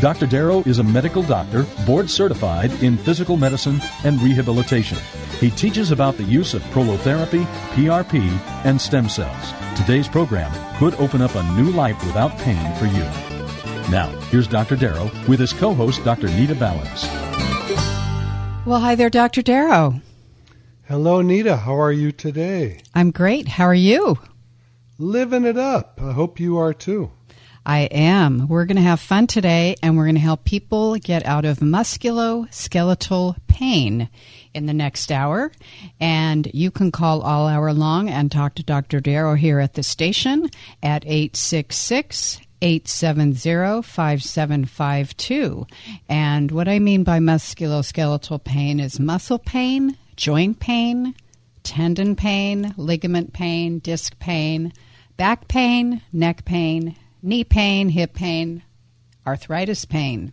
[0.00, 0.26] Dr.
[0.26, 4.96] Darrow is a medical doctor, board certified in physical medicine and rehabilitation.
[5.40, 8.22] He teaches about the use of prolotherapy, PRP,
[8.64, 9.52] and stem cells.
[9.76, 13.02] Today's program could open up a new life without pain for you.
[13.90, 14.74] Now, here's Dr.
[14.74, 16.28] Darrow with his co host, Dr.
[16.28, 17.04] Nita Valens.
[18.64, 19.42] Well, hi there, Dr.
[19.42, 20.00] Darrow.
[20.88, 21.58] Hello, Nita.
[21.58, 22.80] How are you today?
[22.94, 23.48] I'm great.
[23.48, 24.18] How are you?
[24.96, 26.00] Living it up.
[26.02, 27.10] I hope you are too.
[27.64, 28.48] I am.
[28.48, 31.58] We're going to have fun today and we're going to help people get out of
[31.58, 34.08] musculoskeletal pain
[34.54, 35.52] in the next hour.
[36.00, 39.00] And you can call all hour long and talk to Dr.
[39.00, 40.48] Darrow here at the station
[40.82, 45.66] at 866 870 5752.
[46.08, 51.14] And what I mean by musculoskeletal pain is muscle pain, joint pain,
[51.62, 54.72] tendon pain, ligament pain, disc pain,
[55.16, 58.62] back pain, neck pain knee pain, hip pain,
[59.26, 60.32] arthritis pain,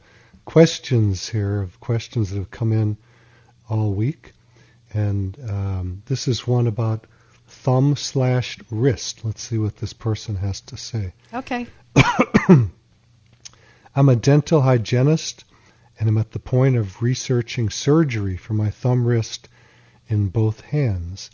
[0.44, 2.96] questions here, of questions that have come in
[3.68, 4.32] all week.
[4.94, 7.06] And um, this is one about
[7.46, 9.24] thumb slashed wrist.
[9.24, 11.12] Let's see what this person has to say.
[11.32, 11.66] Okay.
[12.48, 15.44] I'm a dental hygienist
[15.98, 19.48] and I'm at the point of researching surgery for my thumb wrist
[20.08, 21.30] in both hands.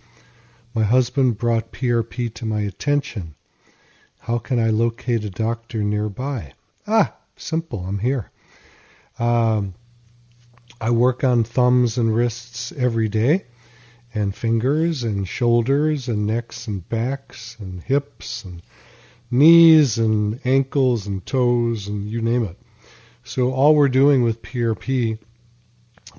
[0.75, 3.35] My husband brought PRP to my attention.
[4.21, 6.53] How can I locate a doctor nearby?
[6.87, 7.85] Ah, simple.
[7.87, 8.31] I'm here.
[9.19, 9.75] Um,
[10.83, 13.45] I work on thumbs and wrists every day
[14.15, 18.63] and fingers and shoulders and necks and backs and hips and
[19.31, 22.59] knees and ankles and toes and you name it.
[23.25, 25.19] So all we're doing with PRP,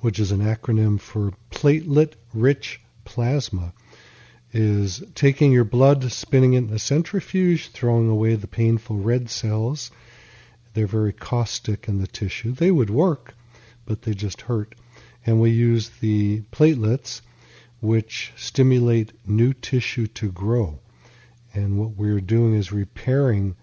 [0.02, 3.74] which is an acronym for platelet rich plasma,
[4.54, 9.90] is taking your blood, spinning it in a centrifuge, throwing away the painful red cells.
[10.74, 12.52] They're very caustic in the tissue.
[12.52, 13.34] They would work,
[13.92, 14.74] but they just hurt.
[15.26, 17.20] And we use the platelets
[17.82, 20.80] which stimulate new tissue to grow.
[21.54, 23.58] And what we're doing is repairing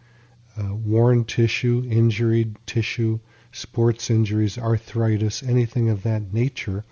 [0.59, 3.21] uh, worn tissue, injured tissue,
[3.53, 6.85] sports injuries, arthritis, anything of that nature.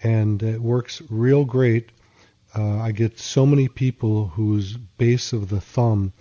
[0.00, 1.90] And it works real great.
[2.54, 6.12] Uh, I get so many people whose base of the thumb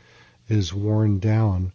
[0.50, 1.72] is worn down,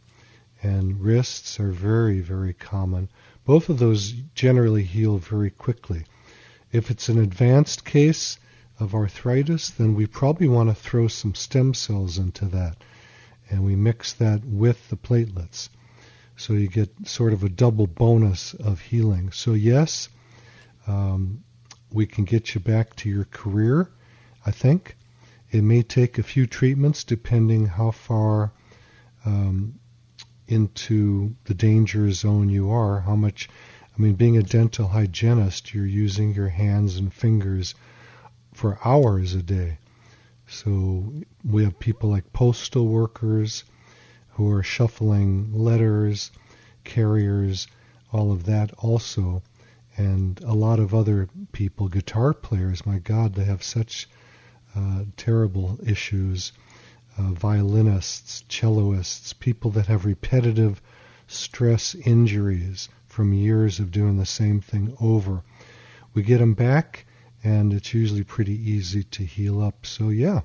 [0.60, 3.08] and wrists are very, very common.
[3.46, 6.04] Both of those generally heal very quickly.
[6.72, 8.38] If it's an advanced case
[8.80, 12.76] of arthritis, then we probably want to throw some stem cells into that,
[13.48, 15.68] and we mix that with the platelets.
[16.36, 19.30] So you get sort of a double bonus of healing.
[19.30, 20.08] So, yes,
[20.88, 21.44] um,
[21.92, 23.90] we can get you back to your career,
[24.44, 24.96] I think.
[25.52, 28.52] It may take a few treatments depending how far
[29.24, 29.78] um,
[30.48, 33.48] into the danger zone you are, how much.
[33.96, 37.74] I mean, being a dental hygienist, you're using your hands and fingers
[38.52, 39.78] for hours a day.
[40.46, 41.12] So
[41.44, 43.64] we have people like postal workers
[44.30, 46.30] who are shuffling letters,
[46.84, 47.66] carriers,
[48.12, 49.42] all of that also.
[49.96, 54.08] And a lot of other people, guitar players, my God, they have such
[54.74, 56.52] uh, terrible issues.
[57.18, 60.82] Uh, violinists, celloists, people that have repetitive
[61.26, 65.42] stress injuries from years of doing the same thing over.
[66.12, 67.06] We get them back,
[67.42, 69.86] and it's usually pretty easy to heal up.
[69.86, 70.42] So, yeah.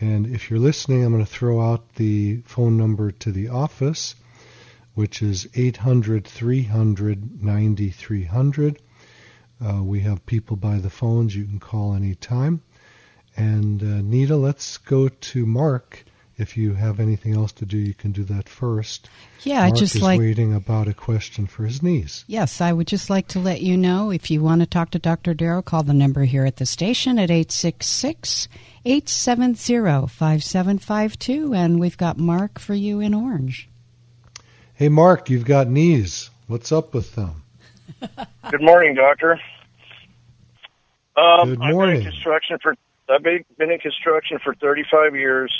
[0.00, 4.14] And if you're listening, I'm going to throw out the phone number to the office,
[4.94, 8.82] which is 800 300 9300.
[9.64, 12.60] Uh, we have people by the phones you can call anytime.
[13.36, 16.04] And uh, Nita, let's go to Mark.
[16.36, 19.08] If you have anything else to do, you can do that first.
[19.44, 22.24] Yeah, Mark I just is like waiting about a question for his niece.
[22.26, 24.98] Yes, I would just like to let you know if you want to talk to
[24.98, 25.32] Dr.
[25.32, 28.48] Darrow, call the number here at the station at 866
[28.84, 31.54] 870 5752.
[31.54, 33.68] And we've got Mark for you in Orange.
[34.74, 36.30] Hey, Mark, you've got knees.
[36.48, 37.42] What's up with them?
[38.50, 39.40] Good morning, doctor.
[41.16, 42.74] Um, Good I've been in construction for
[43.08, 45.52] I've been, been in construction for 35 years.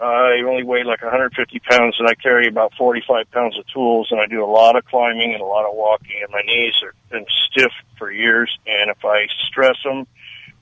[0.00, 4.08] I only weigh like 150 pounds, and I carry about 45 pounds of tools.
[4.10, 6.16] And I do a lot of climbing and a lot of walking.
[6.22, 8.50] And my knees have been stiff for years.
[8.66, 10.06] And if I stress them,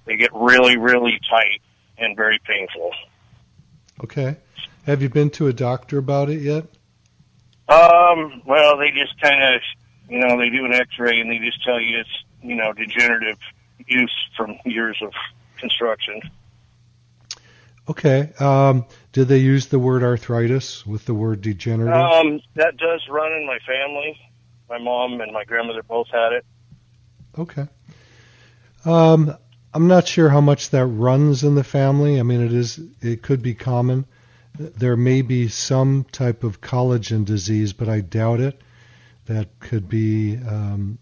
[0.04, 1.62] they get really, really tight
[1.96, 2.92] and very painful.
[4.04, 4.36] Okay.
[4.86, 6.64] Have you been to a doctor about it yet?
[7.68, 9.60] Um, well, they just kind of,
[10.08, 13.38] you know, they do an X-ray and they just tell you it's, you know, degenerative
[13.86, 15.12] use from years of
[15.60, 16.20] construction.
[17.88, 18.32] Okay.
[18.38, 21.94] Um, did they use the word arthritis with the word degenerative?
[21.94, 24.18] Um, that does run in my family.
[24.68, 26.44] My mom and my grandmother both had it.
[27.36, 27.66] Okay.
[28.84, 29.36] Um,
[29.74, 32.18] I'm not sure how much that runs in the family.
[32.18, 32.80] I mean, it is.
[33.00, 34.06] It could be common.
[34.58, 38.60] There may be some type of collagen disease, but I doubt it.
[39.26, 40.98] That could be, um,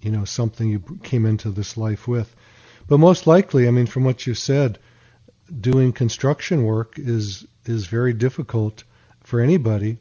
[0.00, 2.34] you know, something you came into this life with.
[2.88, 4.78] But most likely, I mean, from what you said,
[5.60, 8.82] doing construction work is is very difficult
[9.22, 9.98] for anybody,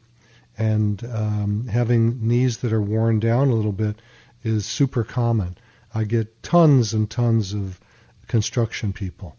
[0.58, 3.98] and um, having knees that are worn down a little bit
[4.44, 5.58] is super common.
[5.94, 7.80] I get tons and tons of
[8.28, 9.36] construction people.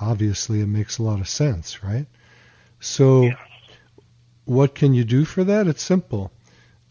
[0.00, 2.06] Obviously, it makes a lot of sense, right?
[2.80, 3.36] So, Yeah.
[4.46, 5.68] what can you do for that?
[5.68, 6.32] It's simple.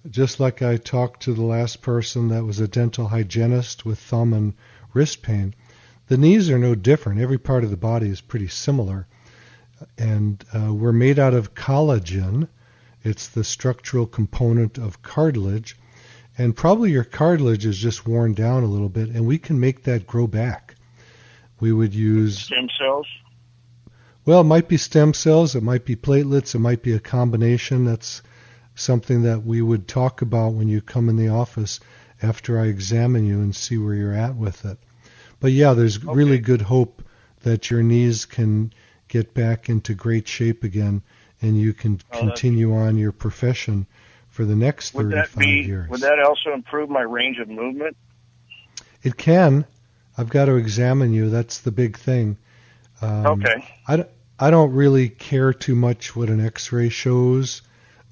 [0.10, 4.34] Just like I talked to the last person that was a dental hygienist with thumb
[4.34, 4.54] and
[4.94, 5.54] wrist pain,
[6.10, 7.22] the knees are no different.
[7.22, 9.08] Every part of the body is pretty similar.
[9.98, 12.50] And uh, we're made out of collagen.
[13.04, 15.78] It's the structural component of cartilage.
[16.36, 19.84] And probably your cartilage is just worn down a little bit, and we can make
[19.84, 20.76] that grow back.
[21.60, 23.08] We would use Stem cells.
[24.26, 27.86] well, it might be stem cells, it might be platelets, it might be a combination.
[27.86, 28.24] That's
[28.74, 31.80] something that we would talk about when you come in the office
[32.24, 34.78] after I examine you and see where you're at with it.
[35.40, 37.02] But yeah, there's really good hope
[37.42, 38.74] that your knees can
[39.08, 41.02] get back into great shape again
[41.42, 43.88] and you can Oh, continue on your profession
[44.30, 45.48] for the next Would 35 that be?
[45.62, 45.90] years.
[45.90, 47.96] Would that also improve my range of movement?
[49.02, 49.66] It can.
[50.18, 51.30] I've got to examine you.
[51.30, 52.38] That's the big thing.
[53.02, 53.64] Um, okay.
[54.42, 57.62] I don't really care too much what an X-ray shows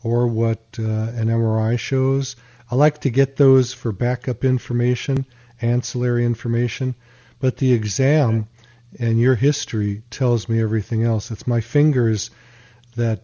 [0.04, 2.36] or what uh, an MRI shows.
[2.70, 5.26] I like to get those for backup information,
[5.62, 6.96] ancillary information,
[7.40, 8.48] but the exam
[9.00, 11.32] and your history tells me everything else.
[11.32, 12.32] It's my fingers
[12.96, 13.24] that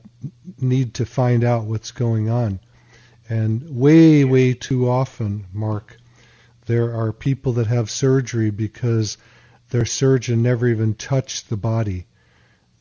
[0.60, 2.60] need to find out what's going on.
[3.30, 5.98] And way, way too often, Mark,
[6.66, 9.18] there are people that have surgery because
[9.70, 12.06] their surgeon never even touched the body.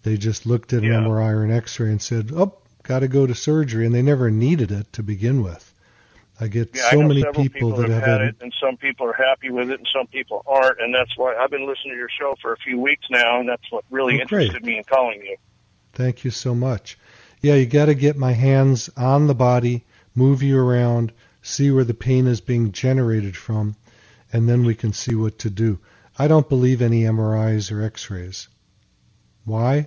[0.02, 1.00] They just looked at an Yeah.
[1.00, 4.30] MRI or an X-ray and said, "Oh, got to go to surgery," and they never
[4.30, 5.71] needed it to begin with.
[6.42, 8.76] I get Yeah, so know many people, people that have had had it, and some
[8.76, 11.92] people are happy with it, and some people aren't, and that's why I've been listening
[11.92, 14.46] to your show for a few weeks now, and that's what really Oh, great.
[14.46, 15.36] interested me in calling you.
[15.92, 16.98] Thank you so much.
[17.42, 19.84] Yeah, you got to get my hands on the body,
[20.16, 23.76] move you around, see where the pain is being generated from,
[24.32, 25.78] and then we can see what to do.
[26.18, 28.48] I don't believe any MRIs or X-rays.
[29.44, 29.86] Why?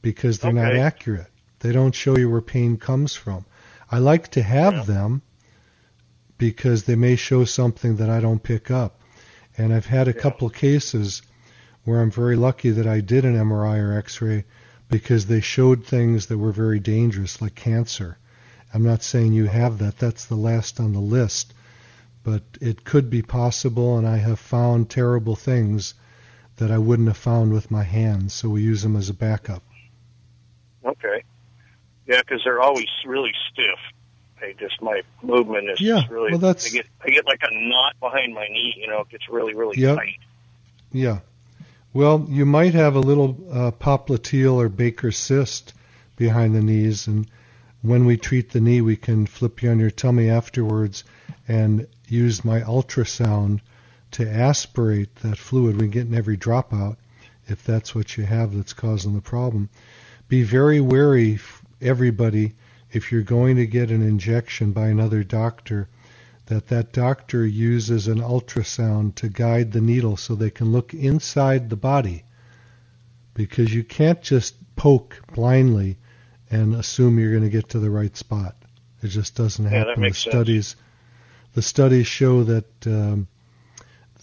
[0.00, 1.26] Because they're not accurate.
[1.58, 3.46] They don't show you where pain comes from.
[3.90, 4.82] I like to have Yeah.
[4.84, 5.22] them
[6.42, 9.00] because they may show something that I don't pick up.
[9.56, 10.22] And I've had a Yeah.
[10.22, 11.22] couple cases
[11.84, 14.44] where I'm very lucky that I did an MRI or X-ray
[14.90, 18.18] because they showed things that were very dangerous, like cancer.
[18.74, 19.98] I'm not saying you have that.
[19.98, 21.54] That's the last on the list.
[22.24, 25.94] But it could be possible, and I have found terrible things
[26.56, 29.62] that I wouldn't have found with my hands, so we use them as a backup.
[30.84, 31.22] Okay.
[32.08, 33.78] Yeah, because they're always really stiff.
[34.42, 36.32] They just my movement is Yeah, really.
[36.32, 38.74] well, that's- I get I get like a knot behind my knee.
[38.76, 39.96] You know, it gets really really Yep.
[39.96, 40.18] tight.
[40.92, 41.20] Yeah.
[41.94, 45.72] Well, you might have a little uh, popliteal or Baker's cyst
[46.16, 47.26] behind the knees, and
[47.82, 51.04] when we treat the knee, we can flip you on your tummy afterwards
[51.46, 53.60] and use my ultrasound
[54.12, 55.80] to aspirate that fluid.
[55.80, 56.96] We get in every dropout
[57.48, 59.68] if that's what you have that's causing the problem.
[60.28, 61.38] Be very wary,
[61.80, 62.52] everybody,
[62.92, 65.88] if you're going to get an injection by another doctor
[66.46, 71.70] that that doctor uses an ultrasound to guide the needle so they can look inside
[71.70, 72.24] the body.
[73.34, 75.96] Because you can't just poke blindly
[76.50, 78.56] and assume you're going to get to the right spot.
[79.02, 80.02] It just doesn't happen.
[80.02, 80.18] the sense.
[80.18, 80.76] studies
[81.54, 83.28] the studies show that um,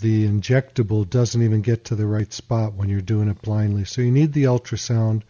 [0.02, 3.86] the injectable doesn't even get to the right spot when you're doing it blindly.
[3.86, 5.24] So you need the ultrasound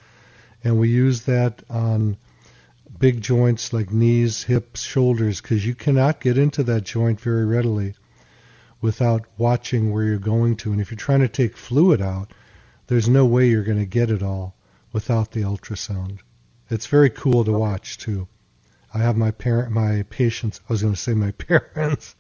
[0.64, 2.18] and we use that on
[3.00, 7.96] big joints like knees, hips, shoulders, because you cannot get into that joint very readily
[8.82, 10.72] without watching where you're going to.
[10.72, 12.34] And if you're trying to take fluid out,
[12.88, 14.56] there's no way you're going to get it all
[14.92, 16.20] without the ultrasound.
[16.70, 18.28] It's very cool to watch too.
[18.94, 20.60] I have my parent, my patients.
[20.68, 22.16] I was going to say my parents.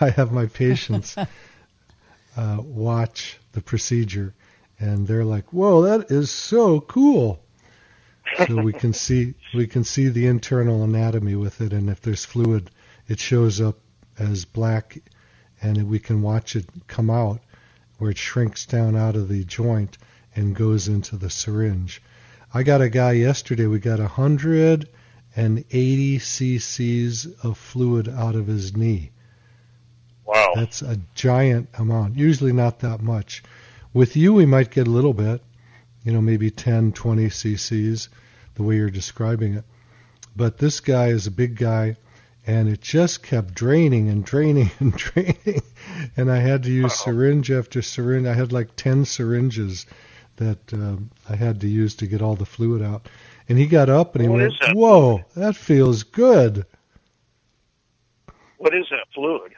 [0.00, 1.16] I have my patients
[2.36, 4.34] uh, watch the procedure,
[4.78, 7.41] and they're like, "Whoa, that is so cool!"
[8.46, 12.24] So we can see we can see the internal anatomy with it, and if there's
[12.24, 12.70] fluid,
[13.08, 13.78] it shows up
[14.18, 14.98] as black,
[15.60, 17.40] and we can watch it come out
[17.98, 19.98] where it shrinks down out of the joint
[20.34, 22.02] and goes into the syringe.
[22.52, 23.66] I got a guy yesterday.
[23.66, 24.88] We got a hundred
[25.36, 29.10] and eighty cc's of fluid out of his knee.
[30.24, 30.52] Wow.
[30.54, 32.16] That's a giant amount.
[32.16, 33.42] Usually not that much.
[33.92, 35.42] With you, we might get a little bit,
[36.04, 38.08] you know, maybe 10, 20 cc's,
[38.54, 39.64] the way you're describing it.
[40.34, 41.96] But this guy is a big guy,
[42.46, 45.62] and it just kept draining and draining and draining.
[46.16, 48.26] And I had to use syringe after syringe.
[48.26, 49.86] I had like 10 syringes
[50.36, 53.08] that um, I had to use to get all the fluid out.
[53.48, 56.64] And he got up and he What went, Whoa, that feels good.
[58.58, 59.52] What is that fluid?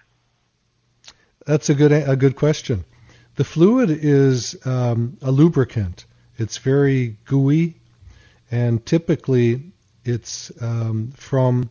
[1.47, 2.85] That's a good a good question.
[3.37, 6.07] The fluid is um, a lubricant.
[6.37, 7.77] It's very gooey,
[8.51, 9.73] and typically
[10.05, 11.71] it's um, from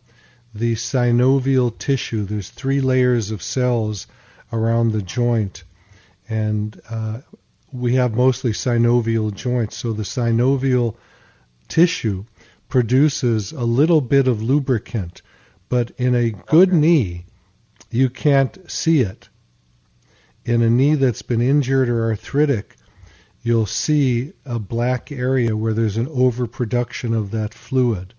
[0.54, 2.26] the synovial tissue.
[2.26, 4.08] There's three layers of cells
[4.52, 5.64] around the joint,
[6.30, 7.22] and uh,
[7.72, 9.78] we have mostly synovial joints.
[9.78, 10.96] So the synovial
[11.68, 12.26] tissue
[12.70, 15.22] produces a little bit of lubricant,
[15.70, 17.26] but in a good knee,
[17.92, 19.30] you can't see it
[20.46, 22.76] in a knee that's been injured or arthritic,
[23.44, 28.14] you'll see a black area where there's an overproduction of that fluid.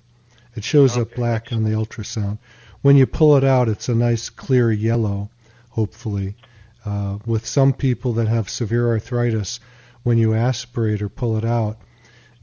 [0.54, 2.38] It shows up black on the ultrasound.
[2.82, 5.30] When you pull it out, it's a nice clear yellow,
[5.70, 6.36] hopefully.
[6.84, 9.58] Uh, with some people that have severe arthritis,
[10.02, 11.78] when you aspirate or pull it out,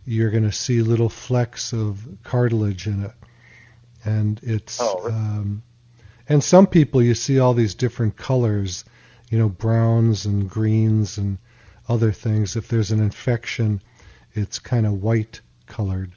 [0.03, 3.11] you're going to see little flecks of cartilage in it.
[4.03, 5.13] And it's Oh, really?
[5.15, 5.63] um,
[6.27, 8.83] and some people you see all these different colors,
[9.29, 11.37] you know, browns and greens and
[11.91, 12.55] other things.
[12.55, 13.81] If there's an infection,
[14.33, 16.13] it's kind of white colored.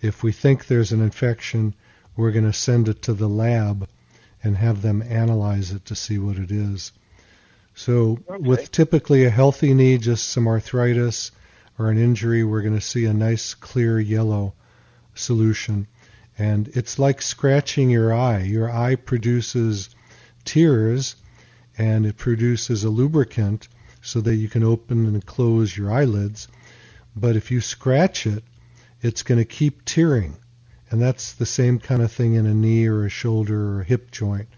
[0.00, 1.74] If we think there's an infection,
[2.16, 3.88] we're going to send it to the lab
[4.42, 6.92] and have them analyze it to see what it is.
[7.74, 8.48] So, Okay.
[8.48, 11.30] with typically a healthy knee, just some arthritis
[11.78, 14.54] or an injury, we're going to see a nice clear yellow
[15.14, 15.86] solution.
[16.38, 18.40] And it's like scratching your eye.
[18.42, 19.90] Your eye produces
[20.44, 21.16] tears
[21.78, 23.68] and it produces a lubricant
[24.02, 26.48] so that you can open and close your eyelids.
[27.16, 28.44] But if you scratch it,
[29.00, 30.36] it's going to keep tearing.
[30.90, 33.84] And that's the same kind of thing in a knee or a shoulder or a
[33.84, 34.48] hip joint,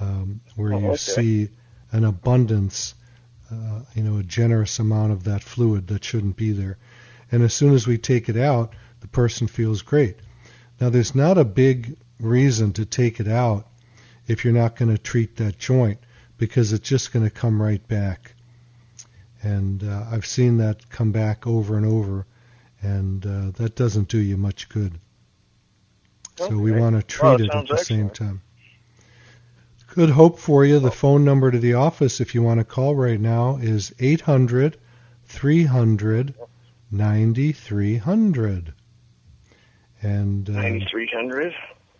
[0.00, 0.96] um, where Oh, you okay.
[0.96, 1.48] see
[1.92, 2.94] an abundance,
[3.50, 6.78] uh, you know, a generous amount of that fluid that shouldn't be there.
[7.30, 10.16] And as soon as we take it out, the person feels great.
[10.80, 13.66] Now, there's not a big reason to take it out
[14.26, 15.98] if you're not going to treat that joint
[16.38, 18.34] because it's just going to come right back.
[19.42, 22.26] And uh, I've seen that come back over and over,
[22.82, 24.98] and uh, that doesn't do you much good.
[26.40, 26.50] Okay.
[26.50, 27.86] So we want to treat well, it, at the excellent.
[27.86, 28.42] same time.
[29.94, 30.78] Good hope for you.
[30.78, 34.76] The phone number to the office, if you want to call right now, is 800
[35.24, 36.34] 300
[36.90, 38.72] 9300.
[40.02, 41.54] And uh, 9300.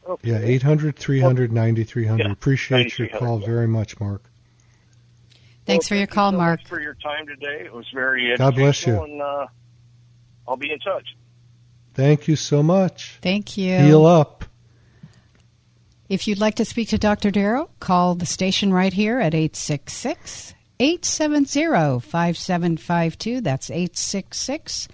[0.09, 0.31] Okay.
[0.31, 2.25] Yeah, 800 300 9300.
[2.25, 4.23] Yeah, Appreciate your call very much, Mark.
[5.69, 6.67] Thanks well, for your call, so Mark.
[6.67, 7.67] for your time today.
[7.67, 9.03] It was very God bless you.
[9.03, 9.47] And, uh,
[10.49, 11.15] I'll be in touch.
[11.93, 13.19] Thank you so much.
[13.21, 13.77] Thank you.
[13.77, 14.47] Heal up.
[16.09, 17.31] If you'd like to speak to Dr.
[17.31, 23.43] Darrow, call the station right here at 866 870 5752.
[23.43, 24.89] That's 866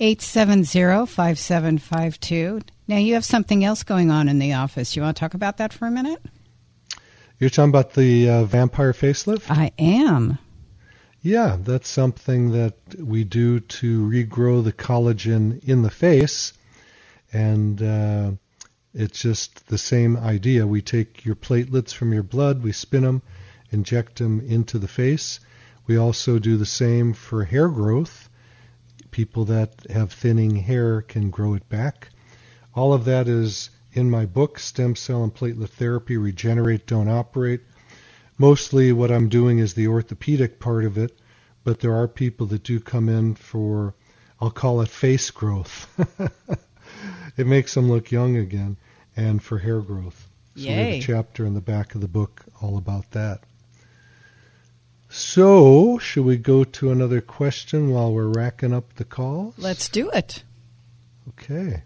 [0.00, 2.60] 870 5752.
[2.88, 4.94] Now, you have something else going on in the office.
[4.94, 6.20] You want to talk about that for a minute?
[7.40, 9.50] You're talking about the uh, vampire facelift?
[9.50, 10.38] I am.
[11.22, 16.52] Yeah, that's something that we do to regrow the collagen in the face.
[17.32, 18.32] And uh,
[18.92, 20.66] it's just the same idea.
[20.66, 23.22] We take your platelets from your blood, we spin them,
[23.70, 25.40] inject them into the face.
[25.86, 28.28] We also do the same for hair growth.
[29.12, 32.10] People that have thinning hair can grow it back.
[32.74, 37.60] All of that is in my book, Stem Cell and Platelet Therapy Regenerate, Don't Operate.
[38.38, 41.18] Mostly what I'm doing is the orthopedic part of it,
[41.64, 43.94] but there are people that do come in for,
[44.40, 45.88] I'll call it face growth.
[47.36, 48.76] it makes them look young again,
[49.16, 50.28] and for hair growth.
[50.56, 50.68] So Yay.
[50.68, 53.40] we have a chapter in the back of the book all about that.
[55.12, 59.54] So, should we go to another question while we're racking up the calls?
[59.58, 60.44] Let's do it.
[61.30, 61.82] Okay.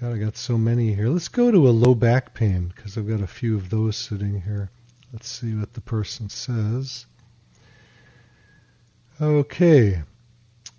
[0.00, 1.08] God, I got so many here.
[1.10, 4.40] Let's go to a low back pain because I've got a few of those sitting
[4.40, 4.70] here.
[5.12, 7.04] Let's see what the person says.
[9.20, 10.02] Okay.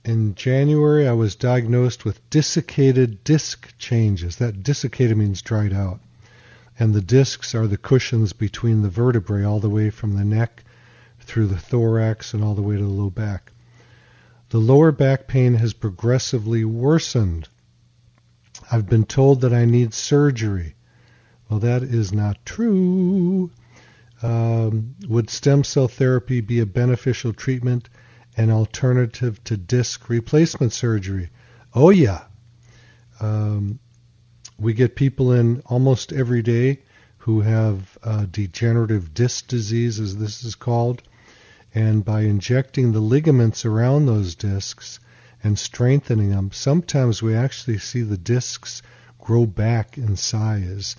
[0.04, 4.38] In January, I was diagnosed with desiccated disc changes.
[4.38, 6.00] That desiccated means dried out.
[6.80, 10.64] And the discs are the cushions between the vertebrae, all the way from the neck
[11.20, 13.52] through the thorax and all the way to the low back.
[14.50, 17.48] The lower back pain has progressively worsened.
[18.72, 20.76] I've been told that I need surgery.
[21.50, 23.52] Well, that is not true.
[24.24, 27.90] Um, would stem cell therapy be a beneficial treatment?
[28.38, 31.30] an alternative to disc replacement surgery.
[31.74, 32.24] Oh, yeah.
[33.20, 33.80] Um,
[34.58, 36.80] we get people in almost every day
[37.20, 41.04] who have uh, degenerative disc disease, as this is called,
[41.74, 45.00] and by injecting the ligaments around those discs
[45.44, 48.82] and strengthening them, sometimes we actually see the discs
[49.20, 50.96] grow back in size.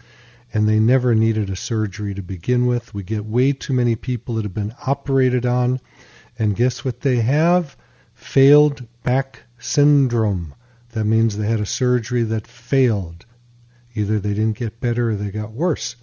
[0.55, 2.93] And they never needed a surgery to begin with.
[2.93, 5.81] We get way too many people that have been operated on
[6.39, 7.77] and guess what they have?
[8.15, 10.55] Failed back syndrome.
[10.91, 13.27] That means they had a surgery that failed.
[13.95, 15.97] Either they didn't get better or they got worse.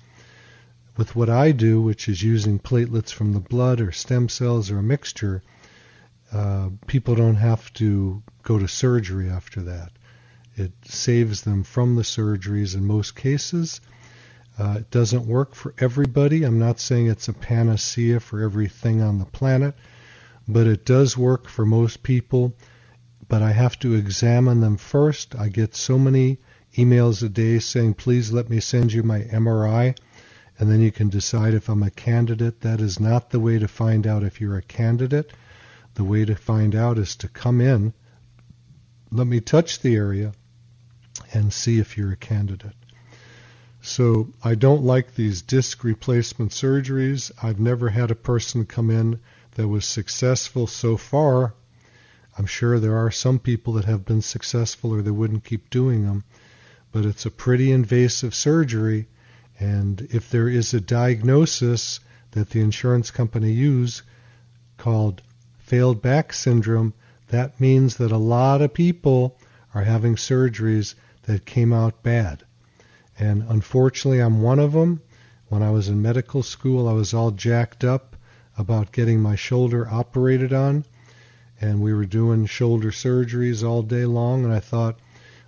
[0.95, 4.80] With what I do, which is using platelets from the blood or stem cells or
[4.80, 5.41] a mixture,
[6.32, 9.92] uh, people don't have to go to surgery after that.
[10.56, 13.82] It saves them from the surgeries in most cases.
[14.58, 16.44] Uh, it doesn't work for everybody.
[16.44, 19.76] I'm not saying it's a panacea for everything on the planet
[20.50, 22.56] but it does work for most people.
[23.28, 25.36] But I have to examine them first.
[25.36, 26.39] I get so many
[26.76, 29.96] emails a day saying, please let me send you my MRI,
[30.58, 32.62] and then you can decide if I'm a candidate.
[32.62, 35.32] That is not the way to find out if you're a candidate.
[35.99, 37.91] The way to find out is to come in,
[39.12, 40.31] let me touch the area,
[41.33, 42.77] and see if you're a candidate.
[43.81, 47.33] So I don't like these disc replacement surgeries.
[47.43, 49.19] I've never had a person come in
[49.55, 51.53] that was successful so far.
[52.38, 56.05] I'm sure there are some people that have been successful or they wouldn't keep doing
[56.05, 56.23] them,
[56.93, 59.09] but it's a pretty invasive surgery.
[59.59, 61.99] And if there is a diagnosis
[62.31, 64.01] that the insurance company use
[64.77, 65.23] called
[65.69, 66.91] failed back syndrome,
[67.27, 69.38] that means that a lot of people
[69.75, 72.43] are having surgeries that came out bad.
[73.19, 74.99] And unfortunately, I'm one of them.
[75.47, 78.15] When I was in medical school, I was all jacked up
[78.58, 80.86] about getting my shoulder operated on,
[81.62, 84.43] and we were doing shoulder surgeries all day long.
[84.43, 84.97] And I thought,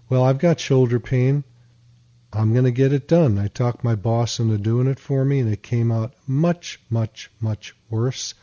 [0.08, 1.44] well, I've got shoulder pain.
[2.32, 3.40] I'm going to get it done.
[3.40, 7.32] I talked my boss into doing it for me, and it came out much, much,
[7.40, 8.36] much worse.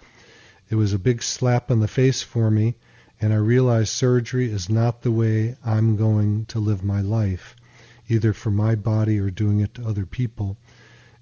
[0.71, 2.77] It was a big slap in the face for me,
[3.21, 7.57] and I realized surgery is not the way I'm going to live my life.
[8.09, 10.57] either for my body or doing it to other people.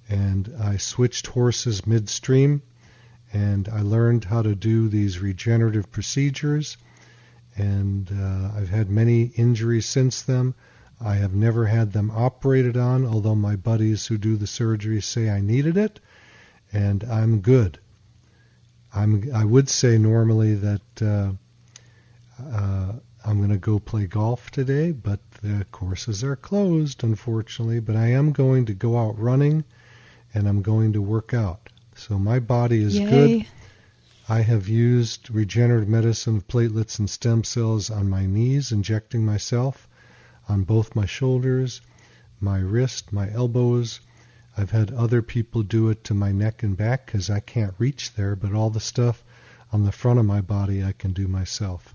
[0.09, 2.63] And I switched horses midstream
[3.33, 6.77] and I learned how to do these regenerative procedures.
[7.57, 10.55] And uh, I've had many injuries since then.
[11.01, 15.29] I have never had them operated on, although my buddies who do the surgery say
[15.29, 16.01] I needed it,
[16.73, 17.79] and I'm good.
[18.97, 21.33] I'm, I would say normally that uh,
[22.43, 22.93] uh,
[23.25, 27.81] I'm going to go play golf today, but the courses are closed, unfortunately.
[27.81, 29.65] But I am going to go out running,
[30.33, 31.69] and I'm going to work out.
[31.95, 33.07] So my body is Yay.
[33.11, 33.47] good.
[34.29, 39.87] I have used regenerative medicine of platelets and stem cells on my knees, injecting myself
[40.49, 41.81] on both my shoulders,
[42.41, 44.01] my wrist, my elbows.
[44.57, 48.15] I've had other people do it to my neck and back because I can't reach
[48.15, 49.23] there, but all the stuff
[49.73, 51.95] on the front of my body I can do myself.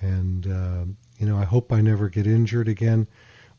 [0.00, 0.84] And, uh,
[1.18, 3.06] you know, I hope I never get injured again.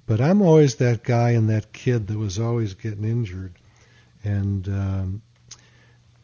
[0.06, 3.54] But I'm always that guy and that kid that was always getting injured.
[4.24, 5.22] And um,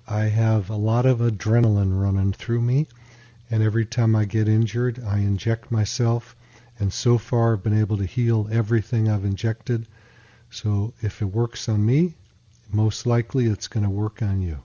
[0.07, 2.87] I have a lot of adrenaline running through me.
[3.49, 6.35] And every time I get injured, I inject myself.
[6.79, 9.87] And so far, I've been able to heal everything I've injected.
[10.51, 12.13] So if it works on me,
[12.71, 14.63] most likely it's going to work on you.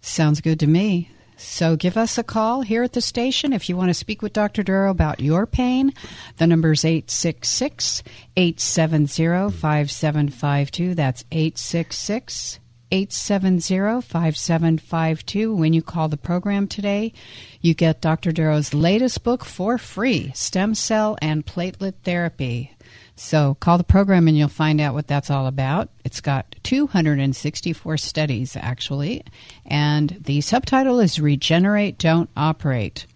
[0.00, 1.10] Sounds good to me.
[1.36, 4.32] So give us a call here at the station if you want to speak with
[4.32, 4.62] Dr.
[4.62, 5.92] Darrow about your pain.
[6.36, 8.02] The number is 866
[8.36, 10.94] 870 5752.
[10.94, 12.60] That's 866
[12.94, 15.52] 870 5752.
[15.52, 17.12] When you call the program today,
[17.60, 18.30] you get Dr.
[18.30, 22.70] Darrow's latest book for free Stem Cell and Platelet Therapy.
[23.16, 25.88] So call the program and you'll find out what that's all about.
[26.04, 29.24] It's got 264 studies, actually,
[29.66, 33.06] and the subtitle is Regenerate, Don't Operate.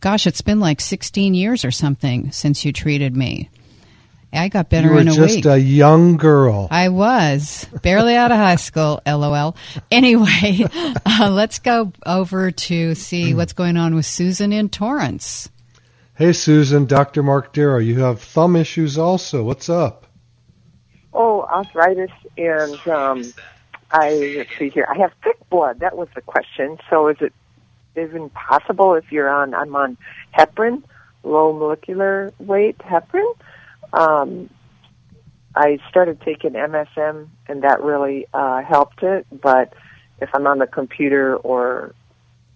[0.00, 3.50] gosh, it's been like 16 years or something since you treated me.
[4.32, 5.44] I got better you were in a just week.
[5.44, 6.68] a young girl.
[6.70, 9.56] I was barely out of high school, lol.
[9.90, 10.66] Anyway,
[11.06, 15.50] uh, let's go over to see what's going on with Susan in Torrance.
[16.14, 17.22] Hey, Susan, Dr.
[17.22, 19.42] Mark Darrow, you have thumb issues also.
[19.42, 20.06] What's up?
[21.12, 23.32] Oh, arthritis, and um,
[23.90, 24.86] I let's see here.
[24.88, 25.80] I have thick blood.
[25.80, 26.78] That was the question.
[26.88, 27.34] So, is it
[27.96, 29.52] even possible if you're on?
[29.52, 29.98] I'm on
[30.34, 30.82] heparin,
[31.22, 33.34] low molecular weight heparin.
[33.92, 34.50] Um,
[35.54, 39.26] I started taking MSM, and that really uh, helped it.
[39.30, 39.74] But
[40.20, 41.94] if I'm on the computer or,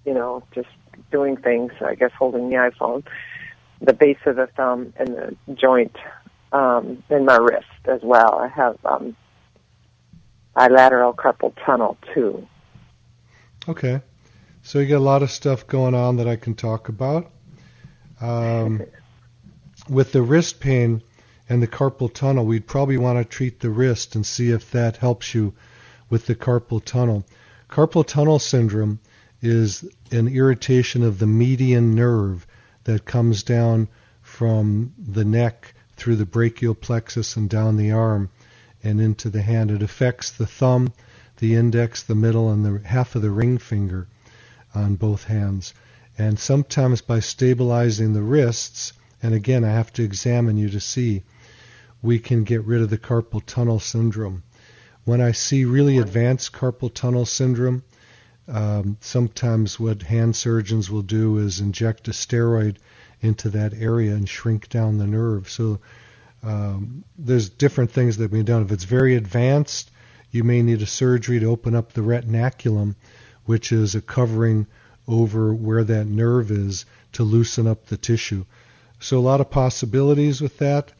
[0.04, 0.68] you know, just
[1.10, 3.04] doing things, I guess holding the iPhone,
[3.80, 5.96] the base of the thumb and the joint
[6.52, 8.34] um, in my wrist as well.
[8.38, 9.16] I have um,
[10.54, 12.46] bilateral carpal tunnel too.
[13.68, 14.00] Okay.
[14.62, 17.30] So you got a lot of stuff going on that I can talk about.
[18.20, 18.82] Um,
[19.88, 21.02] with the wrist pain
[21.48, 24.96] and the carpal tunnel, we'd probably want to treat the wrist and see if that
[24.96, 25.54] helps you
[26.10, 27.24] with the carpal tunnel.
[27.68, 28.98] Carpal tunnel syndrome
[29.42, 32.46] is an irritation of the median nerve
[32.84, 33.88] that comes down
[34.22, 38.28] from the neck through the brachial plexus and down the arm
[38.82, 39.70] and into the hand.
[39.70, 40.92] It affects the thumb,
[41.38, 44.08] the index, the middle, and the half of the ring finger
[44.74, 45.74] on both hands.
[46.18, 51.22] And sometimes by stabilizing the wrists, and again, I have to examine you to see,
[52.06, 54.44] we can get rid of the carpal tunnel syndrome.
[55.04, 57.82] When I see really advanced carpal tunnel syndrome,
[58.46, 62.76] um, sometimes what hand surgeons will do is inject a steroid
[63.20, 65.50] into that area and shrink down the nerve.
[65.50, 65.80] So
[66.44, 68.62] um, there's different things that can be done.
[68.62, 69.90] If it's very advanced,
[70.30, 72.94] you may need a surgery to open up the retinaculum,
[73.46, 74.68] which is a covering
[75.08, 78.44] over where that nerve is to loosen up the tissue.
[79.00, 80.92] So a lot of possibilities with that.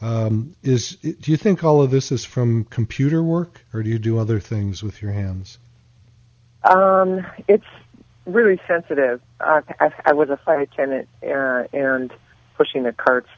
[0.00, 3.98] Um, is do you think all of this is from computer work, or do you
[3.98, 5.58] do other things with your hands?
[6.62, 7.64] Um, it's
[8.26, 9.20] really sensitive.
[9.40, 12.12] Uh, I, I was a flight attendant uh, and
[12.56, 13.28] pushing the carts,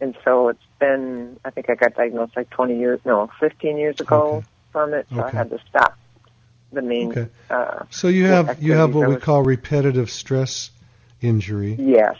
[0.00, 1.38] and so it's been.
[1.44, 4.46] I think I got diagnosed like 20 years, no, 15 years ago Okay.
[4.72, 5.36] from it, so Okay.
[5.36, 5.96] I had to stop
[6.72, 7.10] the main.
[7.10, 7.28] Okay.
[7.48, 10.70] Uh, So you have you have what we call repetitive stress
[11.20, 12.16] injury, yes.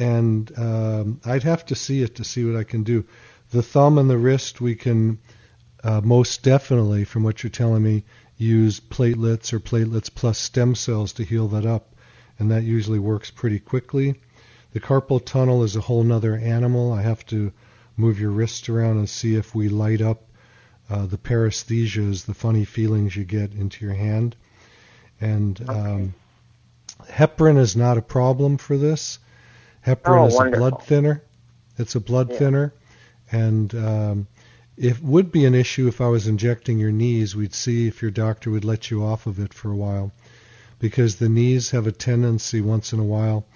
[0.00, 3.04] And um, I'd have to see it to see what I can do.
[3.50, 5.18] The thumb and the wrist we can
[5.82, 8.04] uh, most definitely, from what you're telling me,
[8.36, 11.94] use platelets or platelets plus stem cells to heal that up,
[12.38, 14.20] and that usually works pretty quickly.
[14.72, 16.92] The carpal tunnel is a whole nother animal.
[16.92, 17.52] I have to
[17.96, 20.22] move your wrist around and see if we light up
[20.88, 24.36] uh, the paresthesias, the funny feelings you get into your hand.
[25.20, 26.14] And um,
[27.10, 29.18] heparin is not a problem for this.
[29.86, 30.66] Heparin Oh, is wonderful.
[30.66, 31.22] a blood thinner.
[31.78, 32.38] It's a blood Yeah.
[32.38, 32.72] thinner,
[33.32, 34.26] and um,
[34.76, 37.34] it would be an issue if I was injecting your knees.
[37.34, 40.12] We'd see if your doctor would let you off of it for a while,
[40.78, 43.46] because the knees have a tendency once in a while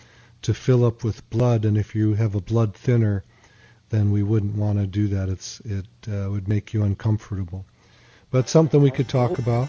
[0.42, 3.24] to fill up with blood, and if you have a blood thinner,
[3.90, 5.28] then we wouldn't want to do that.
[5.28, 7.64] It's it uh, would make you uncomfortable.
[8.30, 9.68] But something we could talk about.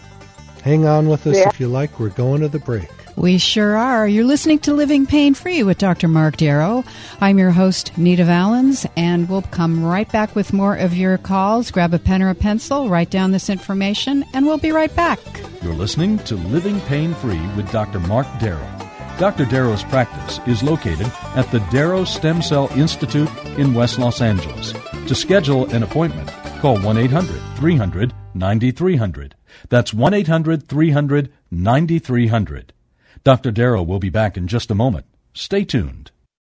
[0.62, 1.48] Hang on with us Yeah.
[1.48, 2.00] if you like.
[2.00, 2.90] We're going to the break.
[3.16, 4.06] We sure are.
[4.06, 6.06] You're listening to Living Pain Free with Dr.
[6.06, 6.84] Mark Darrow.
[7.18, 11.70] I'm your host, Nita Valens, and we'll come right back with more of your calls.
[11.70, 15.18] Grab a pen or a pencil, write down this information, and we'll be right back.
[15.62, 18.00] You're listening to Living Pain Free with Dr.
[18.00, 18.68] Mark Darrow.
[19.18, 19.46] Dr.
[19.46, 24.74] Darrow's practice is located at the Darrow Stem Cell Institute in West Los Angeles.
[25.06, 26.28] To schedule an appointment,
[26.60, 29.34] call 1 800 300 9300.
[29.70, 32.74] That's 1 800 300 9300.
[33.26, 33.50] Dr.
[33.50, 35.04] Darrow will be back in just a moment.
[35.34, 36.12] Stay tuned.